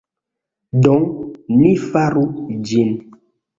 [0.85, 0.95] Do,
[1.59, 2.25] ni faru
[2.73, 2.93] ĝin